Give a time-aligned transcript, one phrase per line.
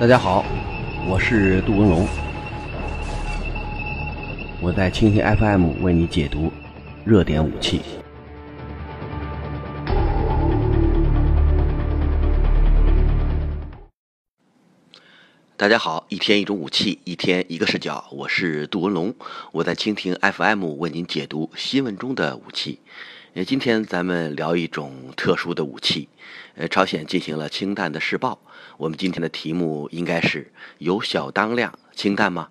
[0.00, 0.44] 大家好，
[1.06, 2.08] 我是杜文龙，
[4.60, 6.50] 我在蜻蜓 FM 为你解读
[7.04, 7.80] 热点武器。
[15.56, 19.14] 大家好，一天一种武器，一天一个视角，我是杜文龙，
[19.52, 22.80] 我在蜻蜓 FM 为您解读新闻中的武器。
[23.34, 26.06] 呃，今天咱们聊一种特殊的武器。
[26.54, 28.38] 呃，朝鲜进行了氢弹的试爆。
[28.76, 32.50] 我们今天的题目应该是有小当量氢弹吗？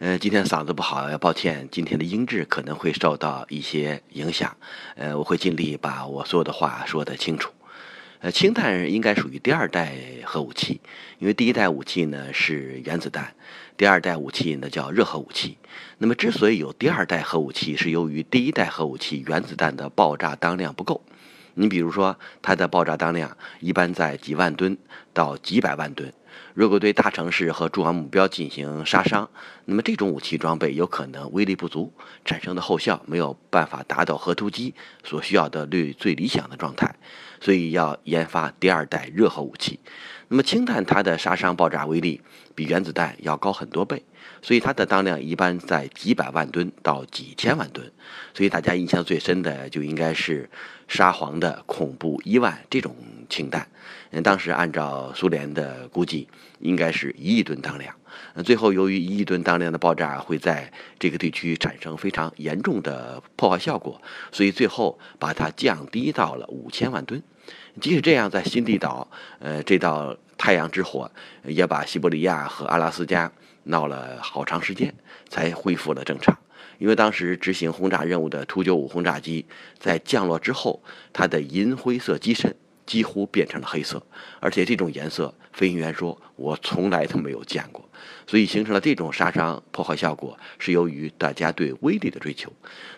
[0.00, 4.56] 呃，今天嗓子不好，抱歉，今天的音质可能会受到一些影响。
[4.96, 7.52] 呃，我会尽力把我所有的话说得清楚。
[8.18, 10.80] 呃，氢弹应该属于第二代核武器，
[11.20, 13.32] 因为第一代武器呢是原子弹，
[13.80, 15.56] 第二代武器呢叫热核武器。
[15.96, 21.02] 那么，之所以有第二代核武器，是由于第一代核武器原子弹的爆炸当量不够。
[21.54, 24.76] 你比如说，它的爆炸当量一般在几万吨
[25.14, 26.12] 到几百万吨。
[26.54, 29.28] 如果对大城市和重要目标进行杀伤，
[29.64, 31.92] 那么这种武器装备有可能威力不足，
[32.24, 36.94] 产生的后效没有办法达到核突击所需要的最最理想的状态，
[37.40, 39.78] 所以要研发第二代热核武器。
[40.28, 42.20] 那么氢弹它的杀伤爆炸威力
[42.54, 44.04] 比原子弹要高很多倍，
[44.42, 47.90] 所以它的当量一般在几百万吨到几千万吨。
[48.34, 50.48] 所以大家印象最深的就应该是
[50.88, 52.94] 沙皇的恐怖伊万这种
[53.28, 53.66] 氢弹。
[54.10, 57.94] 嗯，当时按照苏联的估计，应该是一亿吨当量。
[58.34, 64.00] 那最后由于一亿吨当量的爆炸会在这个地区产生非常严重的破坏效果，
[64.32, 67.22] 所以最后把它降低到了五千万吨。
[67.80, 71.10] 即使这样，在新地岛，呃，这道太阳之火
[71.44, 73.30] 也把西伯利亚和阿拉斯加
[73.64, 74.94] 闹了好长时间，
[75.28, 76.36] 才恢复了正常。
[76.78, 79.46] 因为当时执行轰炸任务的图九五轰炸机
[79.78, 82.56] 在降落之后，它的银灰色机身。
[82.90, 84.04] 几乎变成了黑色，
[84.40, 87.88] 而且这种颜色，飞行员说我从来都没有见过，
[88.26, 92.52] 所以形成了这种杀伤破坏效果，是由于大家对威力的追求。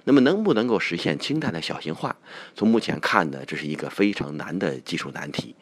[0.05, 2.17] 那么能不能够实现氢弹的小型化？
[2.55, 5.55] 从目前看呢，这是一个非常难的技术难题。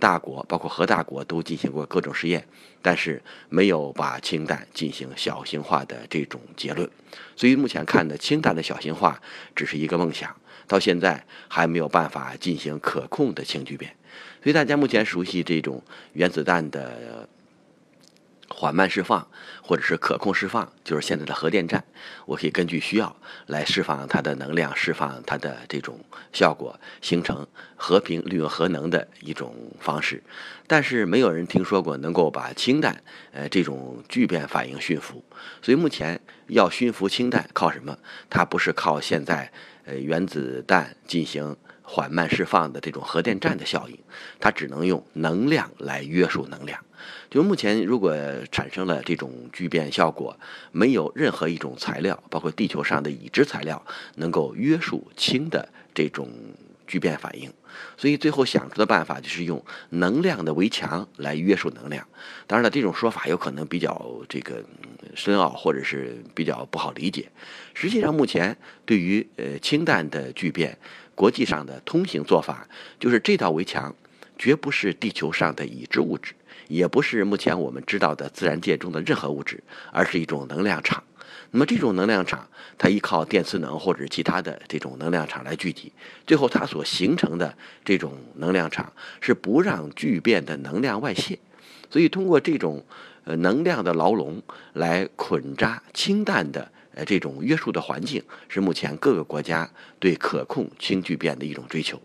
[0.00, 2.44] 大国包括核大国都进行过各种实验，
[2.82, 6.90] 但是没有把氢弹进行小型化的这种结论。
[7.36, 9.22] 所以目前看呢，氢弹的小型化
[9.54, 10.34] 只是一个梦想。
[10.66, 13.94] 到现在还没有办法进行可控的氢聚变，
[14.42, 15.82] 所以大家目前熟悉这种
[16.12, 17.28] 原子弹的
[18.48, 19.26] 缓慢释放
[19.62, 21.84] 或者是可控释放，就是现在的核电站，
[22.26, 23.14] 我可以根据需要
[23.46, 25.98] 来释放它的能量，释放它的这种
[26.32, 30.22] 效果，形成和平利用核能的一种方式。
[30.66, 33.02] 但是没有人听说过能够把氢弹
[33.32, 35.24] 呃这种聚变反应驯服，
[35.60, 37.98] 所以目前要驯服氢弹靠什么？
[38.30, 39.52] 它不是靠现在。
[39.86, 43.96] 呃，原子弹进行缓慢释放的这种核电站的效应，
[44.40, 46.78] 它只能用能量来约束能量。
[47.30, 48.14] 就目前，如果
[48.50, 50.36] 产生了这种聚变效果，
[50.72, 53.80] 没有任何一种材料，包括地球上的已知材料，
[54.16, 56.28] 能够约束氢的这种。
[56.86, 57.52] 聚变反应，
[57.96, 62.06] 所以最后想出的办法就是用能量的围墙来约束能量。
[62.46, 64.62] 当然了，这种说法有可能比较这个
[65.14, 67.28] 深奥，或者是比较不好理解。
[67.74, 70.78] 实际上，目前对于呃氢弹的聚变，
[71.14, 72.66] 国际上的通行做法
[72.98, 73.94] 就是这道围墙
[74.38, 76.34] 绝不是地球上的已知物质，
[76.68, 81.02] 也不是目前我们知道的自然界中的任何物质，而是一种能量场。
[81.50, 85.92] 那么这种能量场，它依靠电磁能或者其他的这种能量场来聚集，
[86.26, 91.38] 最后它所形成的这种能量场是不让聚变的能量外泄，
[91.90, 92.84] 所以通过这种
[93.24, 94.42] 呃能量的牢笼
[94.74, 96.70] 来捆扎氢弹的。
[96.96, 102.00] 呃，这种约束的环境是目前各个国家对可控氢聚变的一种追求。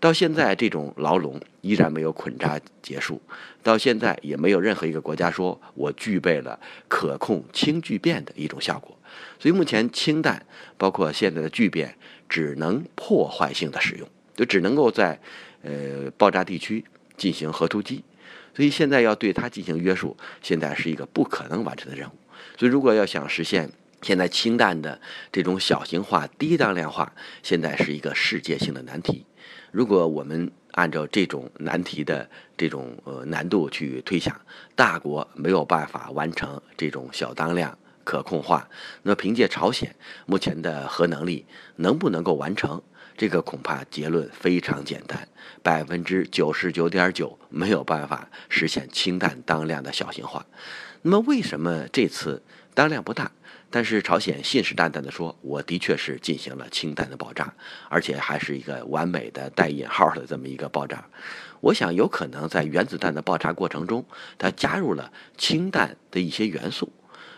[0.00, 3.22] 到现在，这种牢笼依然没有捆扎结束。
[3.62, 6.58] 到现在，也没有任何一个国家说我具备了
[6.88, 8.98] 可控氢聚变的一种效果。
[9.38, 10.44] 所以，目前氢弹
[10.76, 11.96] 包括现在的聚变，
[12.28, 15.20] 只能破坏性的使用，就只能够在
[15.62, 16.84] 呃爆炸地区
[17.16, 18.02] 进行核突击。
[18.56, 22.12] 所以，现在要对它进行约束，现在是一个不可能完成的任务。
[22.58, 23.70] 所以，如果要想实现，
[24.02, 25.00] 现在氢弹的
[25.30, 29.24] 这种小型化、低当量化，现在是一个世界性的难题。
[29.70, 34.38] 如果我们按照这种难题的这种呃难度去推想，
[34.74, 38.68] 大国没有办法完成这种小当量可控化，
[39.02, 39.94] 那凭借朝鲜
[40.26, 41.46] 目前的核能力，
[41.76, 42.82] 能不能够完成？
[43.16, 45.28] 这个恐怕结论非常简单，
[45.62, 50.44] 百分之九十九点九没有办法实现氢弹当量的小型化。
[51.02, 52.42] 那么为什么这次
[52.74, 53.30] 当量不大？
[53.72, 57.52] 但是朝鲜信誓旦旦地说，我的确是进行了氢弹的爆炸，
[57.88, 61.02] 而且还是一个完美的带引号的这么一个爆炸。
[61.60, 64.04] 我想有可能在原子弹的爆炸过程中，
[64.36, 66.92] 它加入了氢弹的一些元素。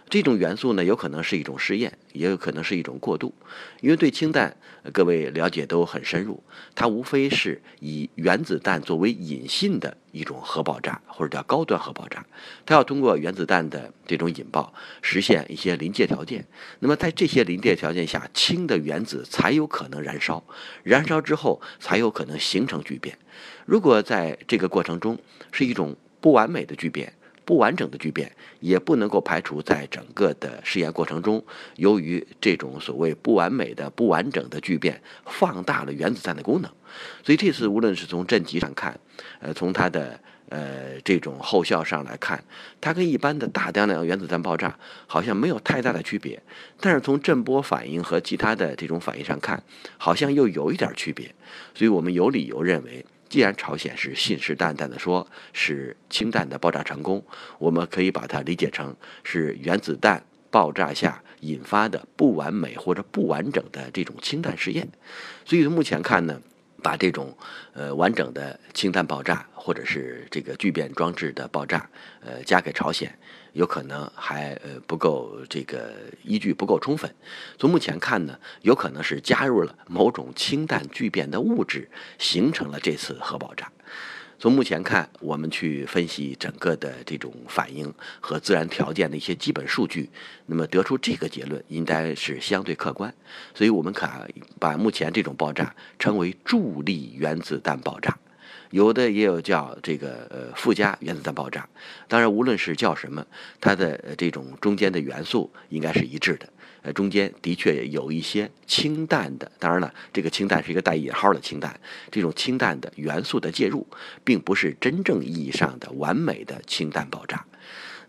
[0.09, 3.35] 这种元素呢，有可能是一种试验，也有可能是一种过渡。
[3.81, 4.57] 因为对氢弹，
[4.93, 6.41] 各位了解都很深入，
[6.75, 12.25] 它无非是以原子弹作为引信的一种核爆炸，或者叫高端核爆炸。
[12.65, 14.73] 它要通过原子弹的这种引爆，
[15.03, 16.47] 实现一些临界条件。
[16.79, 20.45] 那么在这些临界条件下，氢的原子才有可能燃烧，
[20.85, 23.19] 燃烧之后才有可能形成聚变。
[23.65, 25.19] 如果在这个过程中
[25.51, 27.13] 是一种不完美的聚变，
[27.45, 28.31] 不完整的聚变
[28.61, 31.45] 也不能够排除，在整个的试验过程中，
[31.77, 36.71] 由于这种所谓不完美的、不完整的聚变，放大了原子弹的功能。
[37.23, 38.99] 所以这次无论是从震级上看，
[39.41, 40.19] 呃，从它的
[40.49, 42.43] 呃这种后效上来看，
[42.81, 46.43] 它跟一般的大当量原子弹爆炸好像没有太大的区别。
[46.81, 49.63] 但是从震波反应和其他的这种反应上看，
[49.99, 51.35] 好像又有一点区别。
[51.75, 53.05] 所以我们有理由认为。
[53.35, 57.21] 既然朝鲜是信誓旦旦地说是氢弹的爆炸成功，
[57.59, 58.95] 我们可以把它理解成
[59.25, 64.89] 是原子弹爆炸下引发的不完美或者不完整的这种氢弹试验。
[65.45, 66.41] 所以目前看呢，
[66.81, 67.37] 把这种
[67.73, 71.91] 呃完整的氢弹爆炸或者是这个聚变装置的爆炸，
[72.21, 73.19] 呃，加给朝鲜。
[73.55, 75.93] 有可能还呃不够这个
[76.23, 77.13] 依据不够充分，
[77.59, 83.71] 从目前看呢，有可能是加入了某种氢弹聚变的物质，形成了这次核爆炸。
[84.37, 87.91] 从目前看，我们去分析整个的这种反应
[88.21, 90.11] 和自然条件的一些基本数据，
[90.47, 93.15] 那么得出这个结论应该是相对客观。
[93.55, 94.07] 所以我们可
[94.59, 98.19] 把目前这种爆炸称为助力原子弹爆炸。
[98.75, 101.69] 有的也有叫这个呃附加原子弹爆炸，
[102.09, 103.25] 当然无论是叫什么，
[103.61, 106.49] 它的这种中间的元素应该是一致的。
[106.83, 111.79] 呃，中间的确有一些氢弹的，当然了，这个氢弹是一个带引号的氢弹，
[112.11, 113.87] 这种氢弹的元素的介入，
[114.25, 117.47] 并不是真正意义上的完美的氢弹爆炸。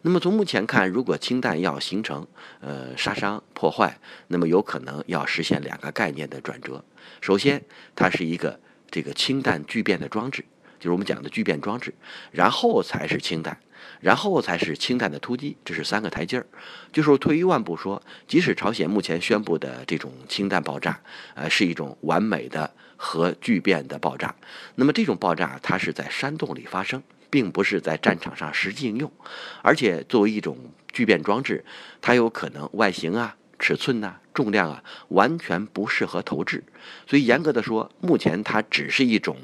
[0.01, 2.25] 那么从目前看，如果氢弹要形成
[2.59, 6.83] 呃杀伤破坏，那么有可能要实现两个概念的转折。
[7.21, 7.63] 首先，
[7.95, 8.59] 它是一个
[8.89, 10.43] 这个氢弹聚变的装置。
[10.79, 11.93] 就是我们讲的聚变装置，
[12.31, 13.57] 然后才是氢弹，
[14.01, 16.45] 然后才是氢弹的突击，这是三个台阶儿。
[16.91, 20.99] 就是退一万步说，即使朝鲜目前宣布的这种氢弹爆炸，
[21.33, 24.35] 呃，是一种完美的核聚变的爆炸，
[24.75, 29.11] 那么这种爆炸它是在山洞里发生，并不是在战场上实际应用，
[29.61, 30.57] 而且作为一种
[30.91, 31.63] 聚变装置，
[32.01, 36.63] 它有可能外形啊、尺寸呐、重量啊，完全不适合投掷。
[37.07, 39.37] 所以严格的说，目前它只是一种。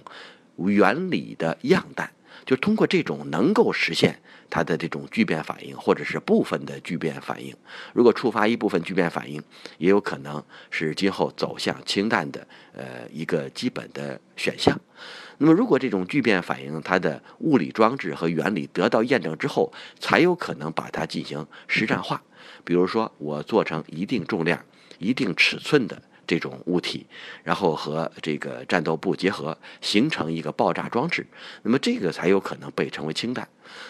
[0.70, 2.12] 原理的样弹，
[2.46, 4.20] 就通过这种能够实现
[4.50, 7.56] 它的这种聚变反应，或者是部分的聚变反应。
[7.94, 9.42] 如果触发一部分聚变反应，
[9.78, 14.80] 也有可能是今后走向氢弹的呃一个基本的选项。
[15.38, 22.22] 那么，如果这种聚变反应它的物理装置和原理得到验证之后，才有可能把它进行实战化。
[22.64, 24.64] 比如说，我做成一定重量、
[25.00, 26.00] 一定尺寸的。
[26.32, 27.06] 这种物体，
[27.44, 31.28] 然后和这个战斗部结合，形成一个爆炸装置，
[31.64, 33.50] 那么这个才有可能被称为氢弹。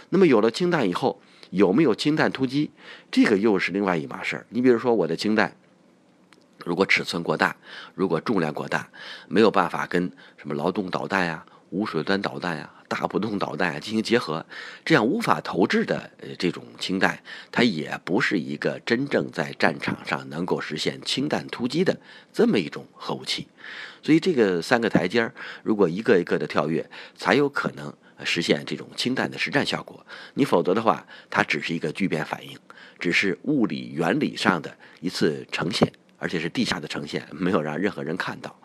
[0.10, 1.22] 那么有了氢弹以后，
[1.52, 2.72] 有没有氢弹突击，
[3.12, 4.48] 这个又是另外一码事儿。
[4.50, 5.56] 你比如说，我的氢弹
[6.66, 7.56] 如果尺寸过大，
[7.94, 8.90] 如果重量过大，
[9.28, 12.68] 没有办法跟什么劳动导弹呀、无水端导弹呀。
[12.92, 14.46] 大不动导弹进行结合，
[14.84, 21.98] 这样无法投掷的呃这种氢弹，它也不是一个真正在战场上能够实现氢弹突击的
[22.34, 23.48] 这么一种核武器。
[24.04, 25.34] 所以这个三个台阶儿，
[25.64, 27.94] 如果一个一个的跳跃，才有可能
[28.26, 30.06] 实现这种氢弹的实战效果。
[30.34, 32.60] 你否则的话，它只是一个聚变反应，
[33.00, 35.90] 只是物理原理上的一次呈现。
[36.22, 38.56] 而且是地下的呈现，没有让任何人看到。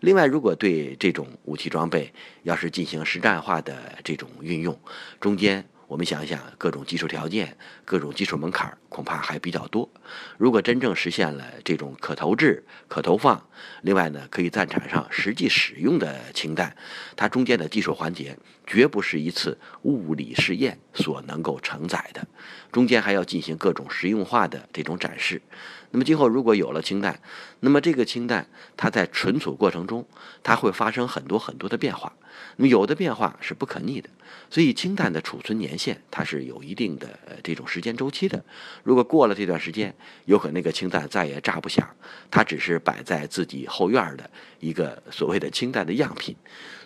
[0.00, 2.12] 另外，如果对这种武器装备
[2.44, 4.78] 要是进行实战化的这种运用，
[5.20, 5.64] 中间。
[5.90, 9.90] 我们想一想，各种技术条件、各种技术门槛恐怕还比较多。
[10.38, 13.44] 如果真正实现了这种可投掷、可投放，
[13.82, 16.76] 另外呢，可以在场上实际使用的氢弹，
[17.16, 18.38] 它中间的技术环节
[18.70, 22.24] 绝不是一次物理试验所能够承载的，
[22.70, 25.42] 中间还要进行各种实用化的这种展示。
[25.90, 27.20] 那么今后如果有了氢弹，
[27.58, 30.06] 那么这个氢弹它在存储过程中，
[30.44, 32.12] 它会发生很多很多的变化。
[32.54, 34.08] 那么有的变化是不可逆的，
[34.48, 38.44] 所以氢弹的储存年限它是有一定的这种时间周期的。
[38.84, 39.92] 如果过了这段时间，
[40.26, 41.88] 有可能那个氢弹再也炸不响，
[42.30, 46.36] 它只是摆在自己后院的一个所谓的氢弹的样品。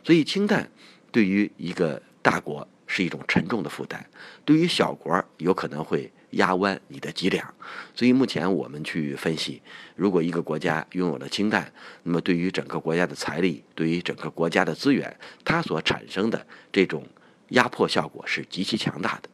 [0.02, 0.70] 所以氢弹
[1.14, 4.04] 对于一个大国是一种沉重的负担，
[4.44, 6.11] 对于小国有可能会。
[6.35, 7.54] 压弯你的脊梁。
[7.94, 9.62] 所以目前我们去分析，
[9.94, 17.06] 如果一个国家拥有了氢弹，那么对于整个国家的财力，对于整个国家的资源，它所产生的这种
[17.50, 19.28] 压迫效果是极其强大的。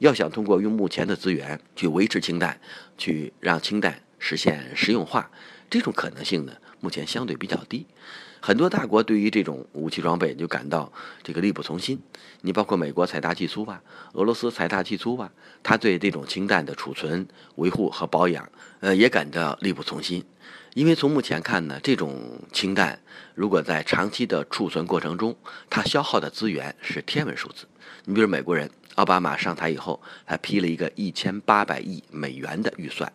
[0.00, 2.60] 要想通过用目前的资源去维持氢弹，
[2.98, 5.30] 去让氢弹实现实用化，
[5.70, 7.86] 这种可能性呢，目前相对比较低。
[8.44, 12.02] 很多大国对于这种武器装备就感到这个力不从心。
[12.40, 13.80] 你包括美国财大气粗吧，
[14.14, 15.30] 俄罗斯财大气粗吧，
[15.62, 20.24] 他对这种氢弹的储存、维护和保养，呃，也感到力不从心。
[20.74, 22.98] 因为从目前看呢，这种氢弹
[23.36, 25.36] 如果在长期的储存过程中，
[25.70, 27.66] 它消耗的资源是天文数字。
[28.06, 28.68] 你比如美国人。
[28.96, 33.10] 奥巴马上台以后，还批了一个一千八百亿美元的预算。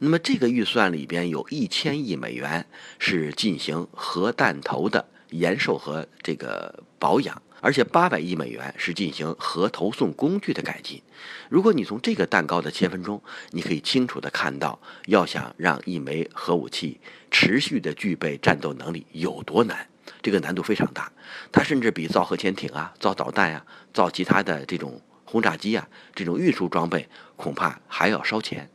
[0.00, 2.66] 那么这个预算里边有一千亿美元
[2.98, 11.00] 是进行核弹头的延寿和这个保养，而且八百亿美元是进行核投送工具的改进。
[11.48, 16.98] 如果你从这个蛋糕的切分中，你可以清楚的看到，要想让一枚核武器
[17.30, 19.86] 持续的具备战斗能力有多难，
[20.20, 21.12] 这个难度非常大。
[21.52, 25.00] 它甚至比造核潜艇啊、造导弹啊、造其他的这种。
[25.30, 28.68] 轰炸机啊，这种运输装备恐怕还要烧钱，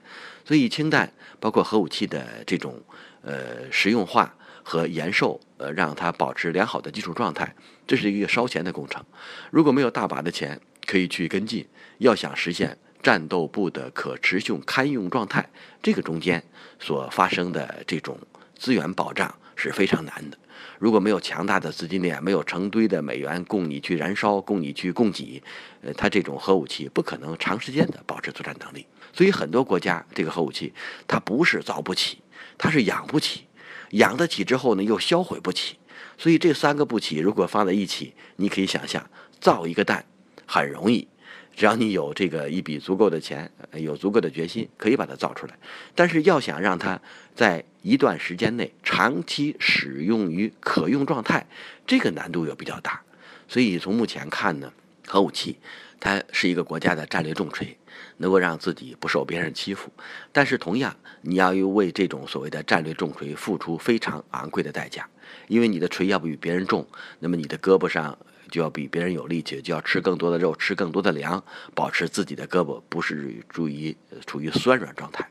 [0.45, 2.81] 所以氢弹包括核武器的这种
[3.21, 4.33] 呃实用化
[4.63, 7.53] 和延寿，呃让它保持良好的技术状态，
[7.85, 9.03] 这是一个烧钱的工程。
[9.51, 15.49] 如果没有大把的钱可以去跟进，要想实现战斗部的可持续堪用状态，
[15.83, 16.41] 这个中间
[16.79, 18.17] 所发生的这种
[18.57, 20.37] 资源保障是非常难的。
[20.79, 25.41] 如果没有强大的资金链，没有成堆的美元供你去燃烧、供你去供给，
[25.81, 28.85] 呃，它这种核武器不可能长时间的保持作战能力。
[29.13, 30.73] 所以很多国家这个核武器，
[31.07, 32.17] 它不是造不起，
[32.57, 33.45] 它是养不起，
[33.91, 35.77] 养得起之后呢又销毁不起。
[36.17, 39.09] 所以这三个不起如果放在一起，你可以想象，
[39.39, 40.05] 造一个弹
[40.45, 41.07] 很容易。
[41.55, 45.57] 只要你有这个一笔足够的钱，有足够的决心，可以把它造出来。
[45.95, 46.99] 但是要想让它
[47.33, 51.47] 在一段时间内长期使用于可用状态，
[51.87, 53.01] 这个难度又比较大。
[53.47, 54.73] 所以从目前看呢，
[55.07, 55.57] 核武器
[55.99, 57.77] 它是一个国家的战略重锤，
[58.17, 59.89] 能够让自己不受别人欺负。
[60.33, 65.07] 但是同样，你要又为这种所谓的战略重锤付出非常昂贵的代价，
[65.47, 66.85] 因为你的锤要不比别人重，
[67.19, 68.17] 那么你的胳膊上。
[68.49, 75.29] 就要比别人有力气，就要吃更多的肉，吃更多的粮，保持自己的胳膊不是处于处于酸软状态。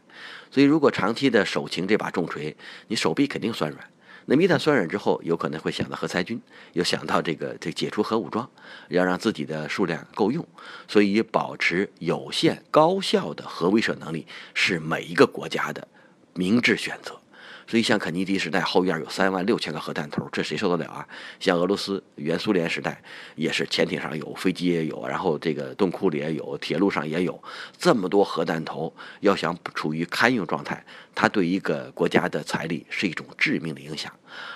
[0.51, 2.57] 所以，如果长期的手擎这把重锤，
[2.89, 3.91] 你手臂肯定酸软。
[4.27, 6.41] 那么一旦酸软之后，有可能会想到核裁军，
[6.73, 8.49] 又想到这个这解除核武装，
[8.89, 10.47] 要让自己的数量够用。
[10.89, 15.87] 所以，保持有限高效的核威慑能力是每一个国家的
[16.33, 17.21] 明智选择。
[17.67, 21.07] 所以，像肯尼迪时代后院有三万六千个核弹头，这谁受得了啊？
[21.41, 23.03] 像俄罗斯原苏联时代，
[23.37, 27.43] 也是潜艇上有，飞机也有，然后这个洞窟里也有，铁路上也有，
[27.79, 34.13] 这么多核弹头，要想处于堪用状态，它对一个国家的财力是一种致命的影响。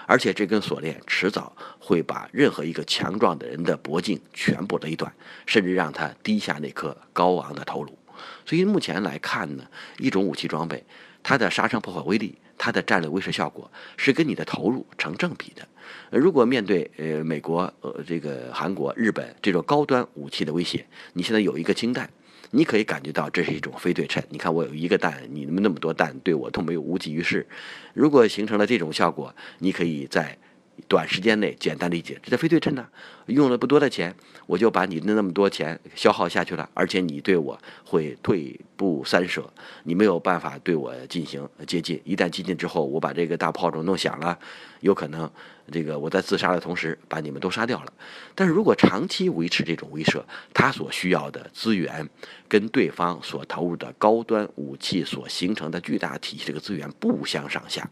[0.06, 5.12] 而且，这根锁链迟早会把任何一个强壮的人的脖颈全部勒断，
[5.46, 7.96] 甚至让他低下那颗高昂的头颅。
[8.44, 9.64] 所以，目前来看呢，
[9.98, 10.84] 一种武器装备，
[11.22, 12.38] 它的杀伤破坏威力。
[12.60, 15.64] 它的战略威慑效果是跟你的投入成正比的。
[16.10, 22.10] 如果面对呃美国、呃这个韩国、日本这种高端武器的威胁，你现在有一个氢弹，
[22.50, 24.20] 你可以感觉到这是一种非对称。
[24.28, 27.46] 你看我有一个弹，你们那么多弹对我都没有无济于事。
[27.94, 30.36] 如果形成了这种效果，你可以在。
[30.86, 32.86] 短时间内简单理解，这叫非对称呢。
[33.26, 34.14] 用了不多的钱，
[34.46, 42.00] 我就把你的那么多钱消耗下去了，而且你对我会退步三舍，你没有办法对我进行接近。
[42.04, 44.38] 一旦接近之后，我把这个大炮竹弄响了，
[44.80, 45.30] 有可能
[45.70, 47.92] 这个我在自杀的同时把你们都杀掉了。
[48.34, 50.22] 但是如果长期维持这种威慑，
[50.54, 52.08] 它所需要的资源
[52.48, 57.90] 跟对方所投入的高端武器所形成的巨大体系这个资源不相上下。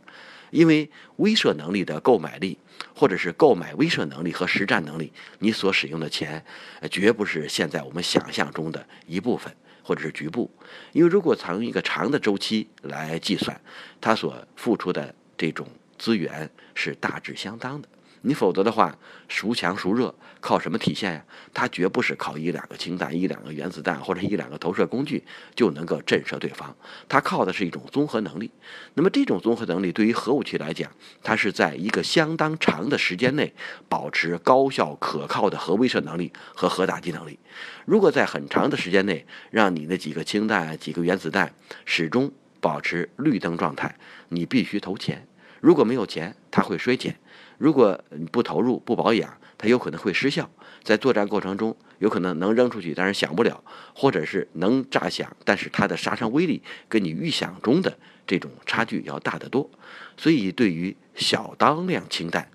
[0.51, 2.57] 因为威慑能力的购买力，
[2.95, 6.45] 或者是购买威慑能力和实战能力，你所使用的钱，
[6.91, 10.51] 绝不是现在我们想象中的一部分或者是局部。
[10.93, 13.61] 因为如果采用一个长的周期来计算，
[14.01, 15.67] 它所付出的这种
[15.99, 17.89] 资源是大致相当的。
[18.27, 21.25] 你否则的话，孰强孰弱，靠什么体现呀？
[21.55, 25.23] 它绝不是靠一两个氢弹、一两个原子弹或者一两个投射工具
[25.55, 26.75] 就能够震慑对方，
[27.09, 28.51] 它靠的是一种综合能力。
[28.95, 30.91] 那么这种综合能力对于核武器来讲，
[31.23, 33.55] 它是在一个相当长的时间内
[33.89, 37.39] 保持高效可靠的核威慑能力和核打击能力。
[37.85, 41.55] 如果在很长的时间内让你那几个氢弹、几个原子弹
[41.85, 43.97] 始终保持绿灯状态，
[44.31, 45.29] 你必须投钱。
[45.61, 47.19] 如果没有钱，它会衰减。
[47.59, 50.51] 如果你不投入不保养，它有可能会失效，
[50.83, 53.63] 在作战过程中有可能能扔出去，但是响不了，
[53.95, 59.71] 或者是能炸响，但是它的杀伤威力跟你预想中的这种差距要大得多。
[60.19, 62.51] 所以，对于小当量氢弹，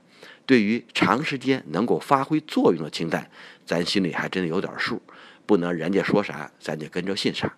[0.45, 3.29] 对于长时间能够发挥作用的氢弹，
[3.65, 5.01] 咱心里还真的有点数，
[5.47, 7.51] 不能人家说啥咱就跟着信啥，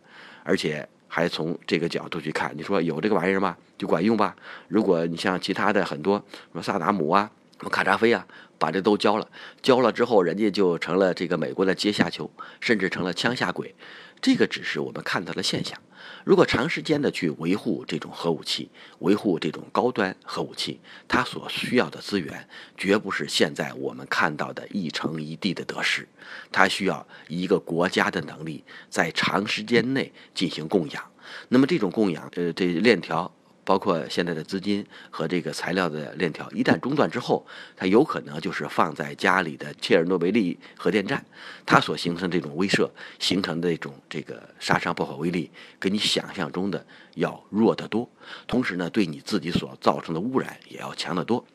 [0.43, 3.55] 而且还从这个角度去看，你说有这个玩意儿吗？
[3.77, 4.35] 就管用吧？
[4.67, 7.29] 如果你像其他的很多什么萨达姆啊、
[7.59, 8.25] 什么卡扎菲啊，
[8.57, 9.27] 把这都交了，
[9.61, 13.75] 交了之后，人家就成了这个美国的阶下囚，甚至成了枪下鬼，
[14.23, 15.79] 这个只是我们看到的现象。
[16.23, 18.69] 如果长时间的去维护这种核武器，
[18.99, 26.07] 维护这种高端核武器，它所需要的资源绝不是现在我们看到的一城一地的得失，
[26.51, 31.03] 它需要一个国家的能力在长时间内进行供养。
[31.49, 33.31] 那么这种供养，呃，这链条。
[33.65, 41.23] 包括现在的资金和这个材料的链条，一旦中断之后，它有可能就是放在家里的切尔诺贝利核电站，
[41.65, 42.89] 它所形成这种威慑
[43.19, 48.09] 形成的这种这个杀伤破坏威力，跟你想象中的要弱得多。
[48.47, 51.45] 同时呢，对你自己所造成的污染也要强得多。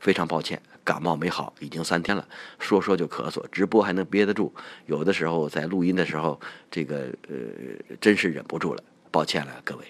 [0.00, 2.28] 非常抱歉，感冒没好，已经三天了，
[2.58, 4.52] 说说就咳嗽，直播还能憋得住，
[4.84, 6.38] 有的时候在录音的时候，
[6.70, 9.84] 这个呃，真是忍不住了，抱歉了各位。